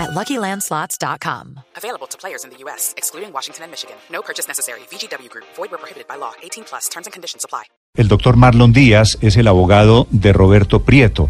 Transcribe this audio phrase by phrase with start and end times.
[0.00, 1.60] at LuckyLandSlots.com.
[1.76, 3.96] Available to players in the U.S., excluding Washington and Michigan.
[4.10, 4.80] No purchase necessary.
[4.90, 5.44] VGW Group.
[5.56, 6.32] Void where prohibited by law.
[6.42, 6.88] 18 plus.
[6.88, 7.64] Terms and conditions apply.
[7.96, 11.28] El doctor Marlon Díaz es el abogado de Roberto Prieto,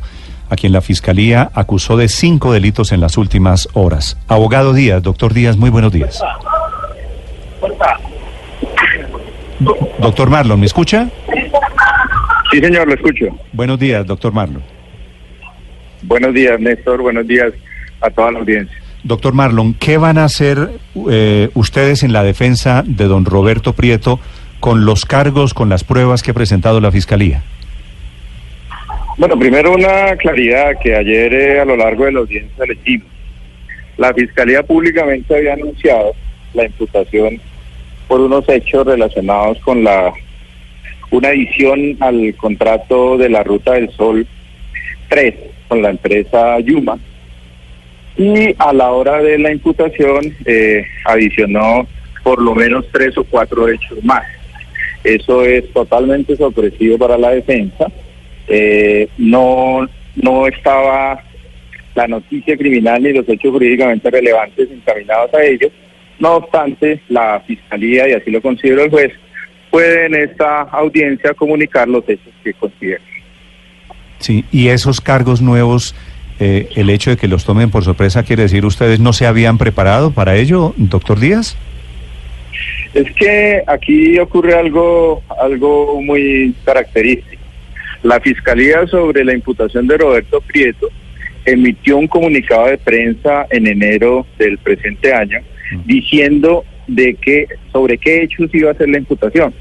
[0.51, 4.17] a quien la Fiscalía acusó de cinco delitos en las últimas horas.
[4.29, 6.21] Abogado Díaz, doctor Díaz, muy buenos días.
[9.59, 11.09] Do- doctor Marlon, ¿me escucha?
[12.51, 13.27] Sí, señor, lo escucho.
[13.53, 14.63] Buenos días, doctor Marlon.
[16.03, 17.01] Buenos días, Néstor.
[17.03, 17.53] Buenos días
[18.01, 18.77] a toda la audiencia.
[19.03, 20.71] Doctor Marlon, ¿qué van a hacer
[21.11, 24.21] eh, ustedes en la defensa de don Roberto Prieto
[24.61, 27.43] con los cargos, con las pruebas que ha presentado la Fiscalía?
[29.17, 33.09] Bueno, primero una claridad que ayer eh, a lo largo de la audiencia le hicimos.
[33.97, 36.13] La Fiscalía públicamente había anunciado
[36.53, 37.41] la imputación
[38.07, 40.13] por unos hechos relacionados con la
[41.11, 44.27] una adición al contrato de la Ruta del Sol
[45.09, 45.35] 3
[45.69, 46.99] con la empresa Yuma
[48.17, 51.87] y a la hora de la imputación eh, adicionó
[52.23, 54.25] por lo menos tres o cuatro hechos más.
[55.03, 57.87] Eso es totalmente sorpresivo para la defensa.
[58.47, 61.23] Eh, no, no estaba
[61.95, 65.73] la noticia criminal ni los hechos jurídicamente relevantes encaminados a ellos.
[66.19, 69.13] No obstante, la Fiscalía, y así lo considera el juez,
[69.71, 73.01] puede en esta audiencia comunicar los hechos que considera.
[74.19, 75.95] Sí, y esos cargos nuevos,
[76.41, 79.59] eh, el hecho de que los tomen por sorpresa, quiere decir ustedes no se habían
[79.59, 81.57] preparado para ello, doctor Díaz.
[82.95, 87.43] Es que aquí ocurre algo, algo muy característico.
[88.03, 90.89] La Fiscalía sobre la imputación de Roberto Prieto
[91.45, 95.39] emitió un comunicado de prensa en enero del presente año
[95.85, 99.55] diciendo de que sobre qué hechos iba a ser la imputación.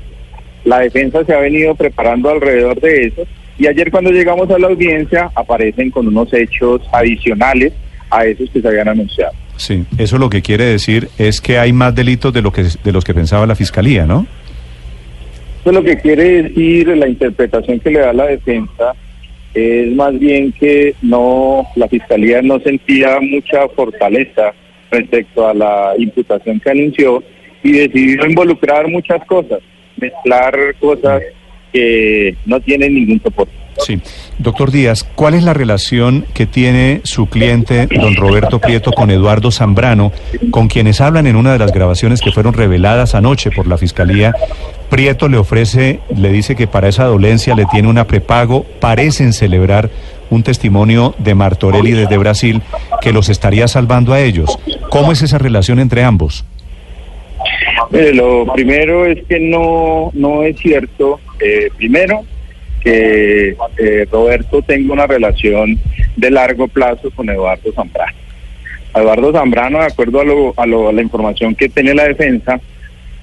[0.64, 3.28] La defensa se ha venido preparando alrededor de eso
[3.60, 7.74] y ayer cuando llegamos a la audiencia aparecen con unos hechos adicionales
[8.10, 9.34] a esos que se habían anunciado.
[9.58, 12.92] Sí, eso lo que quiere decir es que hay más delitos de lo que de
[12.94, 14.26] los que pensaba la fiscalía, ¿no?
[15.62, 18.96] Eso lo que quiere decir la interpretación que le da la defensa
[19.54, 24.54] es más bien que no la fiscalía no sentía mucha fortaleza
[24.90, 27.22] respecto a la imputación que anunció
[27.62, 29.60] y decidió involucrar muchas cosas,
[29.98, 31.22] mezclar cosas
[31.72, 33.54] que no tienen ningún soporte.
[33.86, 34.00] Sí.
[34.40, 39.52] Doctor Díaz, ¿cuál es la relación que tiene su cliente, don Roberto Prieto, con Eduardo
[39.52, 40.12] Zambrano,
[40.52, 44.34] con quienes hablan en una de las grabaciones que fueron reveladas anoche por la Fiscalía?
[44.90, 49.90] Prieto le ofrece, le dice que para esa dolencia le tiene una prepago, parecen celebrar
[50.30, 52.62] un testimonio de Martorelli desde Brasil
[53.02, 54.60] que los estaría salvando a ellos.
[54.90, 56.46] ¿Cómo es esa relación entre ambos?
[57.92, 62.26] Lo primero es que no, no es cierto, eh, primero,
[62.82, 65.80] que eh, Roberto tenga una relación
[66.16, 68.18] de largo plazo con Eduardo Zambrano.
[68.96, 72.60] Eduardo Zambrano, de acuerdo a, lo, a, la información que tiene la defensa,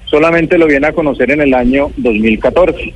[0.05, 2.93] solamente lo viene a conocer en el año 2014.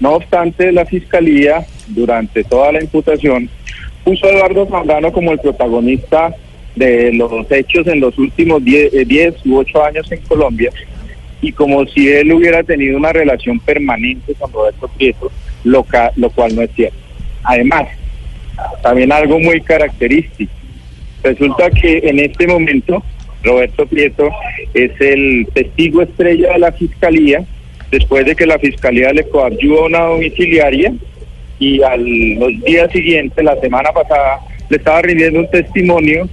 [0.00, 3.48] No obstante, la Fiscalía, durante toda la imputación,
[4.02, 6.34] puso a Eduardo Zambrano como el protagonista
[6.74, 10.72] de los hechos en los últimos 10, 10 u 8 años en Colombia
[11.44, 15.30] y como si él hubiera tenido una relación permanente con Roberto Prieto,
[15.62, 15.84] lo,
[16.16, 16.96] lo cual no es cierto.
[17.42, 17.86] Además,
[18.82, 20.50] también algo muy característico,
[21.22, 23.02] resulta que en este momento
[23.42, 24.30] Roberto Prieto
[24.72, 27.44] es el testigo estrella de la Fiscalía,
[27.90, 30.94] después de que la Fiscalía le coadyuva una domiciliaria
[31.58, 34.38] y a los días siguientes, la semana pasada,
[34.70, 36.26] le estaba rindiendo un testimonio,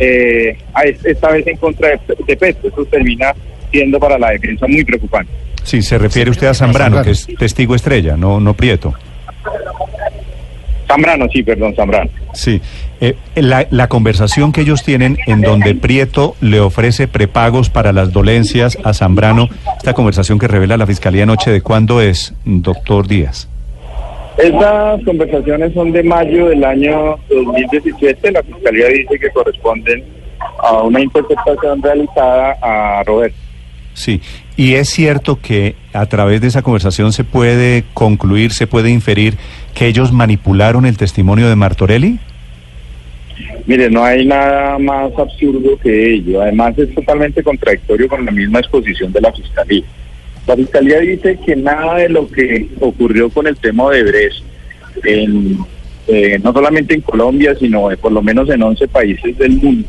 [0.00, 0.58] eh,
[1.04, 2.68] esta vez en contra de, de Petro.
[2.68, 3.32] Eso termina
[3.70, 5.32] siendo para la defensa muy preocupante.
[5.62, 8.94] Sí, se refiere usted a Zambrano, que es testigo estrella, no, no Prieto.
[10.86, 12.10] Zambrano, sí, perdón, Zambrano.
[12.32, 12.60] Sí,
[13.00, 18.12] eh, la, la, conversación que ellos tienen en donde Prieto le ofrece prepagos para las
[18.12, 23.48] dolencias a Zambrano, esta conversación que revela la Fiscalía anoche, ¿de cuándo es, doctor Díaz?
[24.38, 28.32] Estas conversaciones son de mayo del año 2017.
[28.32, 30.04] La Fiscalía dice que corresponden
[30.58, 33.45] a una interpretación realizada a Roberto.
[33.96, 34.20] Sí,
[34.58, 39.38] y es cierto que a través de esa conversación se puede concluir, se puede inferir
[39.74, 42.18] que ellos manipularon el testimonio de Martorelli.
[43.64, 46.42] Mire, no hay nada más absurdo que ello.
[46.42, 49.84] Además, es totalmente contradictorio con la misma exposición de la Fiscalía.
[50.46, 54.44] La fiscalía dice que nada de lo que ocurrió con el tema de Brecht,
[55.04, 55.58] en,
[56.06, 59.88] eh, no solamente en Colombia, sino por lo menos en 11 países del mundo,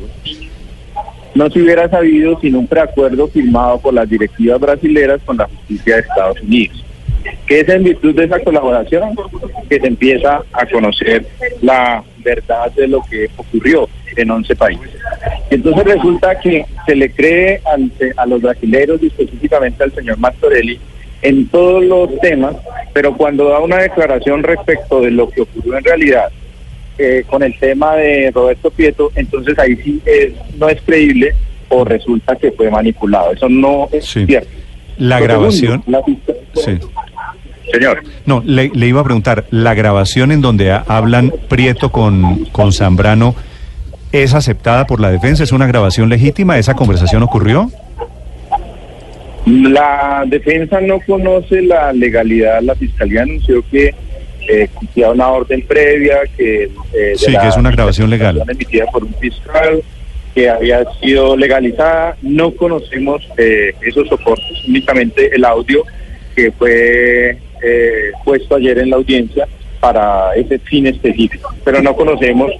[1.37, 5.95] no se hubiera sabido sin un preacuerdo firmado por las directivas brasileras con la justicia
[5.95, 6.83] de Estados Unidos
[7.45, 9.15] que es en virtud de esa colaboración
[9.69, 11.25] que se empieza a conocer
[11.61, 14.89] la verdad de lo que ocurrió en 11 países.
[15.49, 17.61] Entonces resulta que se le cree
[18.17, 20.79] a los brasileños y específicamente al señor Martorelli
[21.21, 22.55] en todos los temas,
[22.93, 26.29] pero cuando da una declaración respecto de lo que ocurrió en realidad
[26.97, 30.01] eh, con el tema de Roberto Prieto, entonces ahí sí
[30.57, 31.33] no es creíble
[31.69, 33.33] o resulta que fue manipulado.
[33.33, 34.49] Eso no es cierto.
[34.97, 35.83] La grabación.
[36.55, 36.79] sí.
[37.71, 38.01] Señor.
[38.25, 43.35] No, le, iba a preguntar, ¿la grabación en donde hablan Prieto con, con Zambrano
[44.11, 45.43] es aceptada por la defensa?
[45.43, 46.57] ¿Es una grabación legítima?
[46.57, 47.69] ¿Esa conversación ocurrió?
[49.45, 52.61] La defensa no conoce la legalidad.
[52.61, 53.93] La fiscalía anunció que
[54.47, 56.69] eh, existía una orden previa que...
[56.93, 58.41] Eh, sí, que es una grabación legal.
[58.47, 59.81] Emitida por un fiscal
[60.33, 62.15] que había sido legalizada.
[62.21, 65.83] No conocemos eh, esos soportes, únicamente el audio
[66.35, 69.47] que fue eh, puesto ayer en la audiencia
[69.79, 72.51] para ese fin específico, pero no conocemos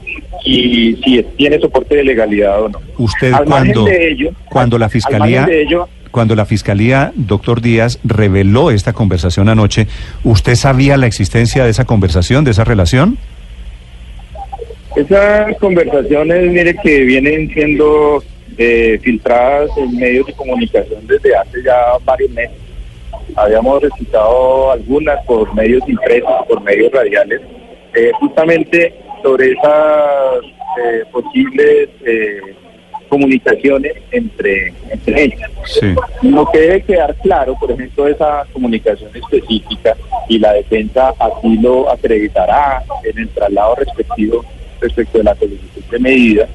[0.44, 2.80] si, si tiene soporte de legalidad o no.
[2.98, 3.88] Usted cuando,
[4.50, 5.48] cuando la fiscalía
[6.18, 9.86] cuando la fiscalía, doctor Díaz, reveló esta conversación anoche,
[10.24, 13.20] ¿usted sabía la existencia de esa conversación, de esa relación?
[14.96, 18.24] Esas conversaciones, mire, que vienen siendo
[18.58, 22.58] eh, filtradas en medios de comunicación desde hace ya varios meses
[23.36, 27.42] habíamos recitado algunas por medios impresos, por medios radiales,
[27.94, 28.92] eh, justamente
[29.22, 30.42] sobre esas
[30.82, 32.40] eh, posibles eh,
[33.08, 35.52] comunicaciones entre, entre ellas.
[36.22, 39.96] Lo que debe quedar claro, por ejemplo, esa comunicación específica
[40.30, 44.46] y la defensa así lo acreditará en el traslado respectivo
[44.80, 46.48] respecto de la solicitud de medida,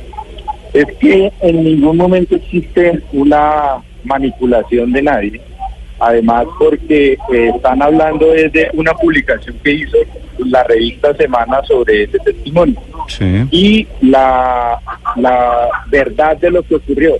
[0.72, 5.40] es que en ningún momento existe una manipulación de nadie
[6.02, 9.96] además porque eh, están hablando desde una publicación que hizo
[10.38, 12.80] la revista Semana sobre ese testimonio
[13.50, 14.78] y la,
[15.16, 17.18] la verdad de lo que ocurrió.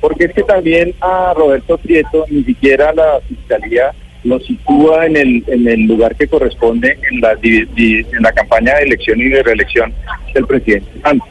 [0.00, 3.92] Porque es que también a Roberto Prieto ni siquiera la fiscalía
[4.22, 8.84] lo sitúa en el, en el lugar que corresponde en la, en la campaña de
[8.84, 9.92] elección y de reelección
[10.32, 11.28] del presidente Santos.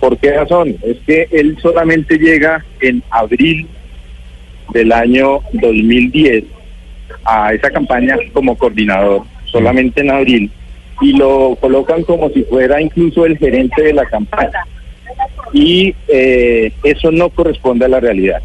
[0.00, 0.76] ¿Por qué razón?
[0.82, 3.68] Es que él solamente llega en abril
[4.72, 6.44] del año 2010
[7.24, 10.50] a esa campaña como coordinador, solamente en abril,
[11.00, 14.64] y lo colocan como si fuera incluso el gerente de la campaña.
[15.52, 18.40] Y eh, eso no corresponde a la realidad.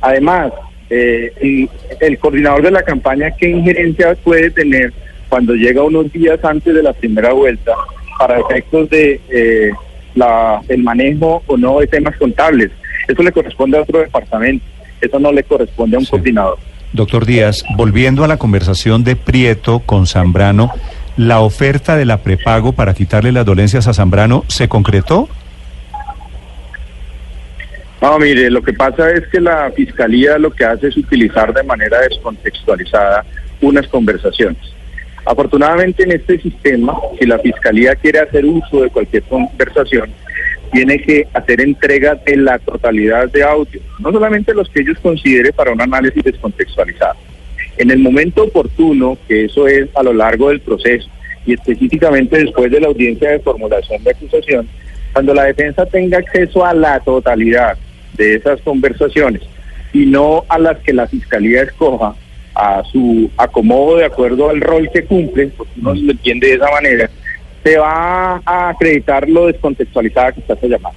[0.00, 0.52] Además,
[0.90, 1.68] eh,
[2.00, 4.92] el, coordinador de la campaña, ¿qué injerencia puede tener
[5.28, 7.72] cuando llega unos días antes de la primera vuelta
[8.18, 9.70] para efectos de eh,
[10.14, 12.70] la, el manejo o no de temas contables?
[13.06, 14.64] Eso le corresponde a otro departamento.
[15.02, 16.58] Eso no le corresponde a un coordinador.
[16.92, 20.70] Doctor Díaz, volviendo a la conversación de Prieto con Zambrano,
[21.16, 25.28] ¿la oferta de la prepago para quitarle las dolencias a Zambrano se concretó?
[28.00, 31.62] No, mire, lo que pasa es que la fiscalía lo que hace es utilizar de
[31.62, 33.24] manera descontextualizada
[33.60, 34.72] unas conversaciones.
[35.24, 40.10] Afortunadamente en este sistema, si la fiscalía quiere hacer uso de cualquier conversación,
[40.72, 45.52] tiene que hacer entrega de la totalidad de audio, no solamente los que ellos considere
[45.52, 47.14] para un análisis descontextualizado.
[47.76, 51.08] En el momento oportuno, que eso es a lo largo del proceso,
[51.44, 54.68] y específicamente después de la audiencia de formulación de acusación,
[55.12, 57.76] cuando la defensa tenga acceso a la totalidad
[58.14, 59.42] de esas conversaciones
[59.92, 62.14] y no a las que la fiscalía escoja
[62.54, 66.70] a su acomodo de acuerdo al rol que cumple, porque uno se entiende de esa
[66.70, 67.10] manera,
[67.62, 70.94] se va a acreditar lo descontextualizada que está esa llamada.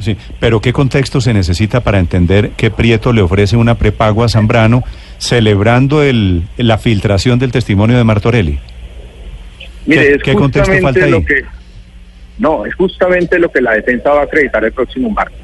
[0.00, 4.28] Sí, pero ¿qué contexto se necesita para entender que Prieto le ofrece una prepago a
[4.28, 4.84] Zambrano
[5.18, 8.58] celebrando el, la filtración del testimonio de Martorelli?
[9.86, 11.10] Mire, ¿Qué, contexto falta ahí?
[11.10, 11.42] Lo que,
[12.38, 15.38] no, es justamente lo que la defensa va a acreditar el próximo martes.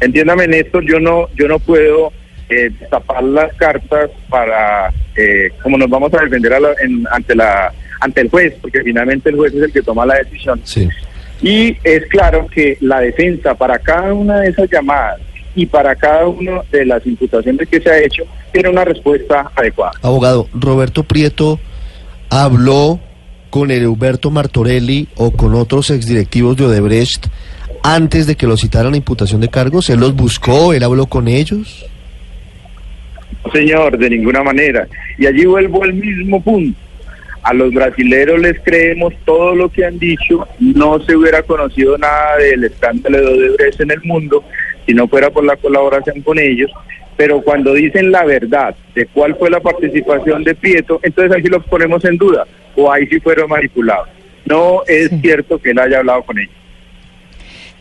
[0.00, 2.12] Entiéndame, Néstor, yo no, yo no puedo
[2.48, 6.54] eh, tapar las cartas para, eh, como nos vamos a defender
[7.10, 10.60] ante la ante el juez, porque finalmente el juez es el que toma la decisión.
[11.42, 15.20] Y es claro que la defensa para cada una de esas llamadas
[15.54, 19.92] y para cada una de las imputaciones que se ha hecho tiene una respuesta adecuada.
[20.02, 21.60] Abogado, Roberto Prieto
[22.30, 23.00] habló
[23.50, 27.26] con el Huberto Martorelli o con otros exdirectivos de Odebrecht
[27.82, 29.88] antes de que lo citaran la imputación de cargos?
[29.90, 30.72] ¿Él los buscó?
[30.72, 31.86] ¿Él habló con ellos?
[33.52, 34.86] señor, de ninguna manera.
[35.16, 36.78] Y allí vuelvo al mismo punto.
[37.48, 42.36] A los brasileros les creemos todo lo que han dicho, no se hubiera conocido nada
[42.36, 44.44] del escándalo de Odebrecht en el mundo
[44.84, 46.70] si no fuera por la colaboración con ellos,
[47.16, 51.64] pero cuando dicen la verdad de cuál fue la participación de Prieto, entonces ahí los
[51.64, 54.10] ponemos en duda, o ahí sí fueron manipulados.
[54.44, 56.57] No es cierto que él haya hablado con ellos.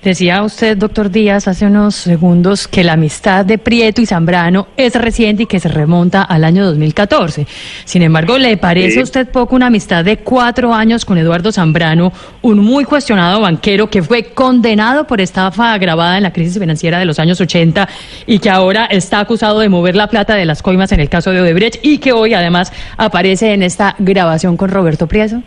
[0.03, 4.93] Decía usted, doctor Díaz, hace unos segundos que la amistad de Prieto y Zambrano es
[4.93, 7.47] reciente y que se remonta al año 2014.
[7.83, 12.13] Sin embargo, ¿le parece a usted poco una amistad de cuatro años con Eduardo Zambrano,
[12.43, 17.05] un muy cuestionado banquero que fue condenado por estafa agravada en la crisis financiera de
[17.05, 17.89] los años 80
[18.27, 21.31] y que ahora está acusado de mover la plata de las coimas en el caso
[21.31, 25.41] de Odebrecht y que hoy además aparece en esta grabación con Roberto Prieto?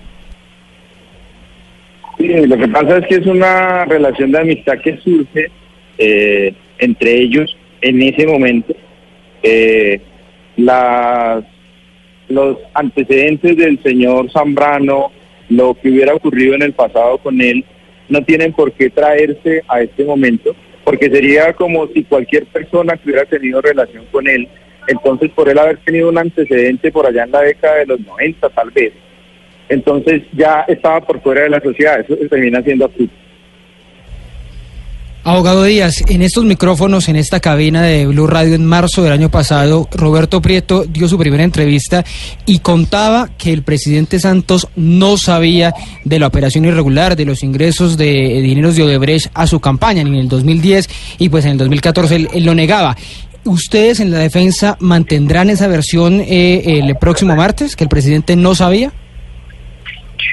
[2.20, 5.50] Lo que pasa es que es una relación de amistad que surge
[5.96, 8.74] eh, entre ellos en ese momento.
[9.42, 10.00] Eh,
[10.56, 11.42] las,
[12.28, 15.12] los antecedentes del señor Zambrano,
[15.48, 17.64] lo que hubiera ocurrido en el pasado con él,
[18.10, 23.10] no tienen por qué traerse a este momento, porque sería como si cualquier persona que
[23.10, 24.46] hubiera tenido relación con él,
[24.88, 28.48] entonces por él haber tenido un antecedente por allá en la década de los 90
[28.50, 28.92] tal vez,
[29.70, 33.10] entonces ya estaba por fuera de la sociedad, eso termina siendo absurdo.
[35.22, 39.30] Abogado Díaz, en estos micrófonos, en esta cabina de Blue Radio en marzo del año
[39.30, 42.04] pasado, Roberto Prieto dio su primera entrevista
[42.46, 45.74] y contaba que el presidente Santos no sabía
[46.06, 50.10] de la operación irregular, de los ingresos de dineros de Odebrecht a su campaña ni
[50.10, 52.96] en el 2010 y pues en el 2014 él, él lo negaba.
[53.44, 58.54] ¿Ustedes en la defensa mantendrán esa versión eh, el próximo martes, que el presidente no
[58.54, 58.92] sabía?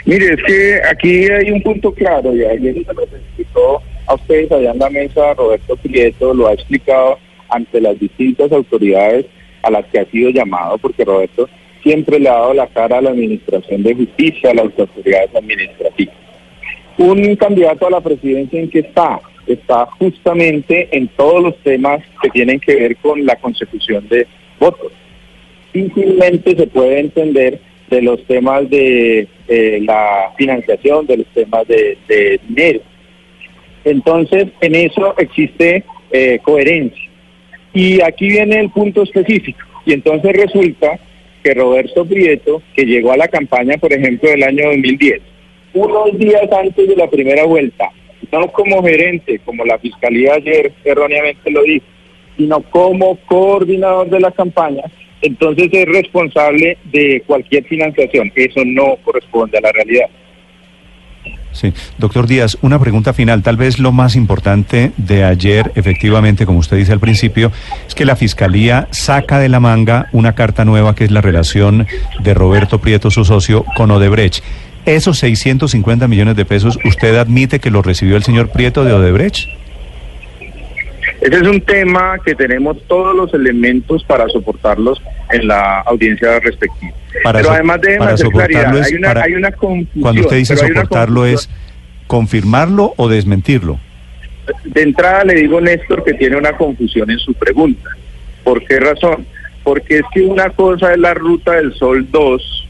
[0.06, 4.51] Mire, es que aquí hay un punto claro, y ayer se lo explicó a ustedes
[4.51, 9.25] allá en la mesa, Roberto Prieto lo ha explicado ante las distintas autoridades
[9.63, 11.50] a las que ha sido llamado, porque Roberto
[11.84, 16.16] siempre le ha dado la cara a la Administración de Justicia, a las autoridades administrativas.
[16.98, 22.30] Un candidato a la presidencia en que está, está justamente en todos los temas que
[22.30, 24.25] tienen que ver con la consecución de
[24.60, 24.92] votos.
[25.74, 32.82] Difícilmente se puede entender de los temas de la financiación, de los temas de, dinero.
[33.84, 37.10] Entonces, en eso existe eh, coherencia.
[37.74, 39.60] Y aquí viene el punto específico.
[39.86, 41.00] Y entonces resulta
[41.44, 45.22] que Roberto Prieto, que llegó a la campaña, por ejemplo, del año 2010,
[45.74, 47.89] unos días antes de la primera vuelta,
[48.32, 51.86] no como gerente, como la Fiscalía ayer erróneamente lo dijo,
[52.36, 54.84] sino como coordinador de la campaña,
[55.22, 58.32] entonces es responsable de cualquier financiación.
[58.36, 60.08] Eso no corresponde a la realidad.
[61.58, 63.42] Sí, doctor Díaz, una pregunta final.
[63.42, 67.52] Tal vez lo más importante de ayer, efectivamente, como usted dice al principio,
[67.88, 71.88] es que la Fiscalía saca de la manga una carta nueva que es la relación
[72.20, 74.44] de Roberto Prieto, su socio, con Odebrecht.
[74.86, 79.50] ¿Esos 650 millones de pesos, usted admite que los recibió el señor Prieto de Odebrecht?
[81.22, 86.94] Ese es un tema que tenemos todos los elementos para soportarlos en la audiencia respectiva.
[87.24, 90.02] Pero además de hacer claridad, hay una, hay una confusión.
[90.02, 91.50] Cuando usted dice soportarlo es
[92.06, 93.80] confirmarlo o desmentirlo.
[94.64, 97.90] De entrada le digo, Néstor, que tiene una confusión en su pregunta.
[98.44, 99.26] ¿Por qué razón?
[99.64, 102.68] Porque es que una cosa es la Ruta del Sol 2,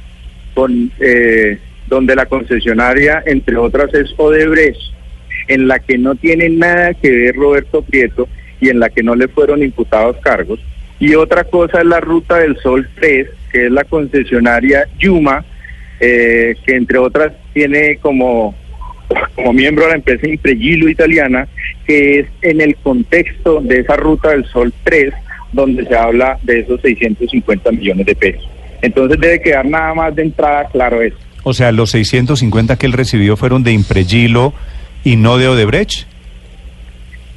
[0.56, 4.97] con, eh, donde la concesionaria, entre otras, es Odebrecht,
[5.48, 8.28] en la que no tiene nada que ver Roberto Prieto
[8.60, 10.60] y en la que no le fueron imputados cargos.
[11.00, 15.46] Y otra cosa es la Ruta del Sol 3, que es la concesionaria Yuma,
[16.00, 18.56] eh, que entre otras tiene como,
[19.36, 21.48] como miembro de la empresa Impregilo italiana,
[21.86, 25.14] que es en el contexto de esa Ruta del Sol 3
[25.54, 28.48] donde se habla de esos 650 millones de pesos.
[28.82, 31.18] Entonces debe quedar nada más de entrada claro eso.
[31.44, 34.54] O sea, los 650 que él recibió fueron de Impregilo
[35.08, 36.06] y no de Odebrecht.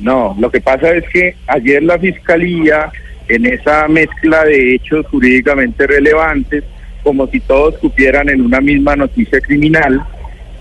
[0.00, 2.90] No, lo que pasa es que ayer la Fiscalía,
[3.28, 6.64] en esa mezcla de hechos jurídicamente relevantes,
[7.04, 10.04] como si todos cupieran en una misma noticia criminal,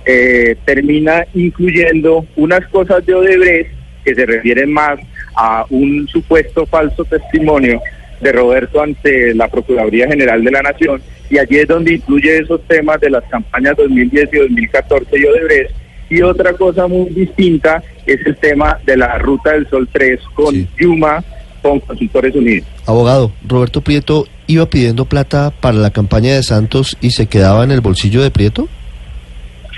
[0.05, 3.71] eh, termina incluyendo unas cosas de Odebrecht
[4.05, 4.99] que se refieren más
[5.35, 7.81] a un supuesto falso testimonio
[8.21, 12.61] de Roberto ante la Procuraduría General de la Nación, y allí es donde incluye esos
[12.67, 18.25] temas de las campañas 2010 y 2014 y Odebrecht, y otra cosa muy distinta es
[18.25, 21.23] el tema de la Ruta del Sol 3 con Yuma,
[21.61, 22.67] con Consultores Unidos.
[22.85, 27.71] Abogado, Roberto Prieto iba pidiendo plata para la campaña de Santos y se quedaba en
[27.71, 28.67] el bolsillo de Prieto.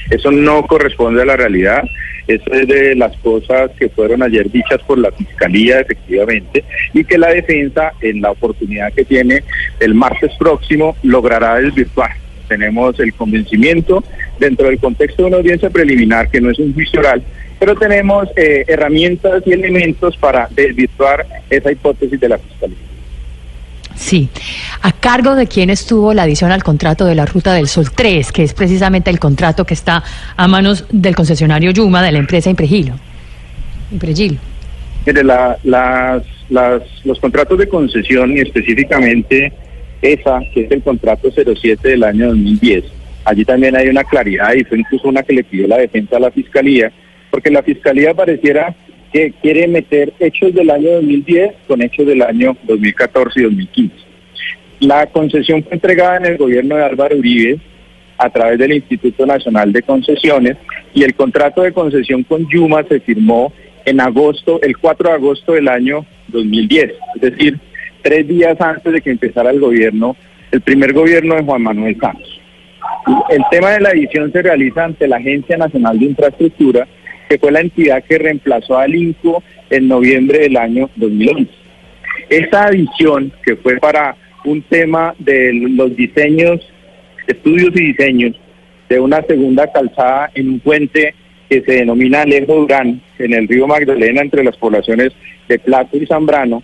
[0.09, 1.83] Eso no corresponde a la realidad.
[2.27, 7.17] Eso es de las cosas que fueron ayer dichas por la Fiscalía, efectivamente, y que
[7.17, 9.43] la defensa, en la oportunidad que tiene
[9.79, 12.11] el martes próximo, logrará desvirtuar.
[12.51, 14.03] Tenemos el convencimiento
[14.37, 17.23] dentro del contexto de una audiencia preliminar, que no es un juicio oral,
[17.57, 22.77] pero tenemos eh, herramientas y elementos para desvirtuar esa hipótesis de la Fiscalía.
[23.95, 24.27] Sí.
[24.81, 28.33] ¿A cargo de quién estuvo la adición al contrato de la Ruta del Sol 3,
[28.33, 30.03] que es precisamente el contrato que está
[30.35, 32.95] a manos del concesionario Yuma de la empresa Impregilo?
[33.93, 34.39] Impregilo.
[35.05, 39.53] Mire, la, las, las, los contratos de concesión y específicamente
[40.01, 42.85] esa, que es el contrato 07 del año 2010,
[43.25, 46.21] allí también hay una claridad y fue incluso una que le pidió la defensa a
[46.21, 46.91] la Fiscalía,
[47.29, 48.75] porque la Fiscalía pareciera
[49.11, 53.95] que quiere meter hechos del año 2010 con hechos del año 2014 y 2015.
[54.79, 57.59] La concesión fue entregada en el gobierno de Álvaro Uribe
[58.17, 60.57] a través del Instituto Nacional de Concesiones
[60.93, 63.51] y el contrato de concesión con Yuma se firmó
[63.85, 67.59] en agosto, el 4 de agosto del año 2010, es decir,
[68.01, 70.15] tres días antes de que empezara el gobierno,
[70.51, 72.41] el primer gobierno de Juan Manuel Santos.
[73.29, 76.87] El tema de la edición se realiza ante la Agencia Nacional de Infraestructura
[77.31, 81.49] que fue la entidad que reemplazó al INCO en noviembre del año 2011.
[82.29, 86.59] Esta adición, que fue para un tema de los diseños,
[87.27, 88.35] estudios y diseños
[88.89, 91.15] de una segunda calzada en un puente
[91.49, 95.13] que se denomina Alejo Durán, en el río Magdalena, entre las poblaciones
[95.47, 96.61] de Plato y Zambrano,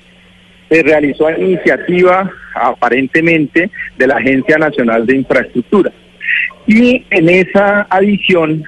[0.70, 5.92] se realizó a iniciativa aparentemente de la Agencia Nacional de Infraestructura.
[6.66, 8.64] Y en esa adición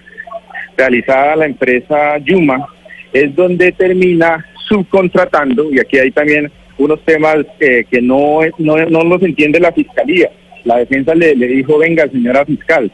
[0.79, 2.67] realizada la empresa Yuma,
[3.11, 9.03] es donde termina subcontratando, y aquí hay también unos temas eh, que no, no, no,
[9.03, 10.29] los entiende la fiscalía.
[10.63, 12.89] La defensa le, dijo, venga, señora fiscal,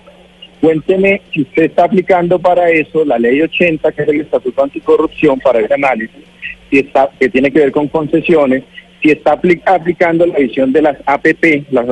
[0.61, 5.39] cuénteme si usted está aplicando para eso la ley 80, que es el Estatuto Anticorrupción,
[5.39, 6.23] para ese análisis,
[6.69, 8.63] si está, que tiene que ver con concesiones,
[9.05, 11.85] si está aplicando la visión de las APP, las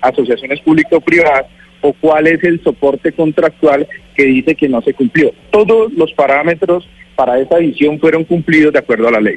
[0.00, 1.46] asociaciones público-privadas,
[1.80, 3.86] o cuál es el soporte contractual
[4.16, 5.30] que dice que no se cumplió.
[5.52, 9.36] Todos los parámetros para esa visión fueron cumplidos de acuerdo a la ley.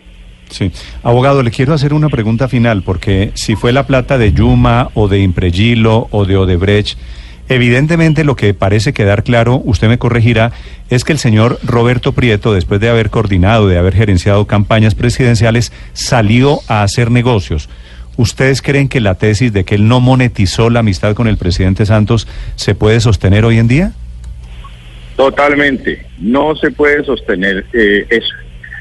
[0.50, 0.72] Sí.
[1.04, 5.08] Abogado, le quiero hacer una pregunta final, porque si fue la plata de Yuma o
[5.08, 6.98] de Impregilo o de Odebrecht,
[7.54, 10.52] evidentemente lo que parece quedar claro, usted me corregirá,
[10.90, 15.72] es que el señor Roberto Prieto, después de haber coordinado, de haber gerenciado campañas presidenciales,
[15.94, 17.70] salió a hacer negocios.
[18.18, 21.86] ¿Ustedes creen que la tesis de que él no monetizó la amistad con el presidente
[21.86, 23.94] Santos se puede sostener hoy en día?
[25.16, 26.06] Totalmente.
[26.20, 28.34] No se puede sostener eh, eso.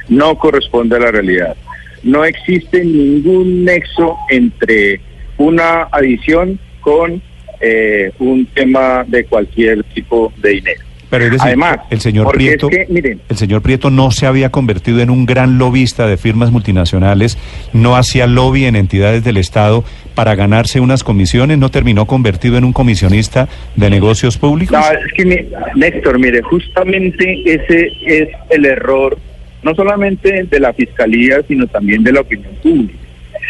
[0.08, 1.56] No corresponde a la realidad.
[2.02, 5.00] No existe ningún nexo entre
[5.38, 7.22] una adición con
[7.60, 10.80] eh, un tema de cualquier tipo de dinero.
[11.10, 15.58] Pero Además, el señor Prieto, el señor Prieto no se había convertido en un gran
[15.58, 17.36] lobista de firmas multinacionales,
[17.72, 19.82] no hacía lobby en entidades del Estado
[20.14, 24.78] para ganarse unas comisiones, no terminó convertido en un comisionista de negocios públicos.
[24.78, 29.18] No, es que Néstor, mire, justamente ese es el error,
[29.64, 32.94] no solamente de la fiscalía, sino también de la opinión pública.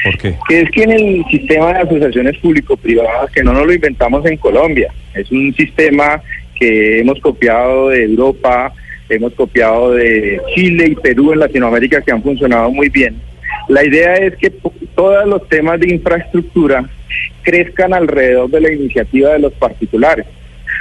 [0.05, 0.35] ¿Por qué?
[0.49, 4.37] Que es que en el sistema de asociaciones público-privadas, que no nos lo inventamos en
[4.37, 6.23] Colombia, es un sistema
[6.59, 8.73] que hemos copiado de Europa,
[9.09, 13.17] hemos copiado de Chile y Perú en Latinoamérica que han funcionado muy bien.
[13.69, 14.51] La idea es que
[14.95, 16.89] todos los temas de infraestructura
[17.43, 20.27] crezcan alrededor de la iniciativa de los particulares.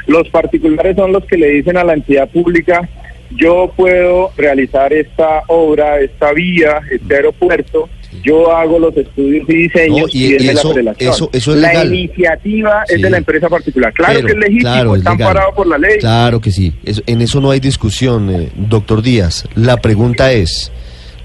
[0.07, 2.87] Los particulares son los que le dicen a la entidad pública,
[3.31, 7.89] yo puedo realizar esta obra, esta vía, este aeropuerto,
[8.23, 13.01] yo hago los estudios y diseños y, es eso, la eso, es La iniciativa es
[13.01, 13.93] de la empresa particular.
[13.93, 15.99] Claro que es legítimo, está amparado por la ley.
[15.99, 19.45] Claro que sí, en eso no hay discusión, eh, doctor Díaz.
[19.55, 20.71] La pregunta es,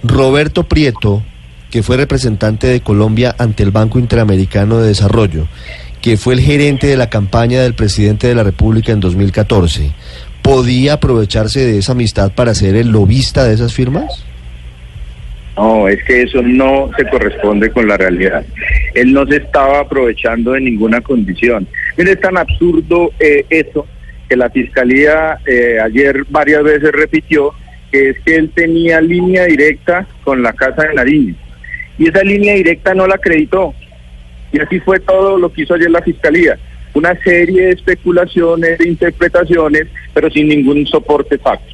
[0.02, 1.22] Roberto Prieto,
[1.70, 5.48] que fue representante de Colombia ante el Banco Interamericano de Desarrollo,
[6.00, 9.92] que fue el gerente de la campaña del presidente de la República en 2014,
[10.42, 14.22] ¿podía aprovecharse de esa amistad para ser el lobista de esas firmas?
[15.56, 18.44] No, es que eso no se corresponde con la realidad.
[18.94, 21.66] Él no se estaba aprovechando de ninguna condición.
[21.96, 23.86] Mire, es tan absurdo eh, eso
[24.28, 27.52] que la Fiscalía eh, ayer varias veces repitió,
[27.92, 31.34] que es que él tenía línea directa con la Casa de Nariño.
[31.98, 33.74] Y esa línea directa no la acreditó.
[34.52, 36.58] Y así fue todo lo que hizo ayer la Fiscalía.
[36.94, 41.73] Una serie de especulaciones, de interpretaciones, pero sin ningún soporte fáctico.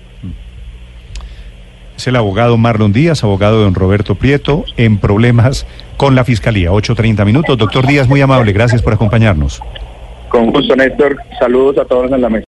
[2.01, 5.67] Es el abogado Marlon Díaz, abogado de don Roberto Prieto, en problemas
[5.99, 6.71] con la Fiscalía.
[6.71, 7.59] 8.30 minutos.
[7.59, 9.61] Doctor Díaz, muy amable, gracias por acompañarnos.
[10.31, 11.19] Con gusto, Néstor.
[11.39, 12.47] Saludos a todos en la mesa.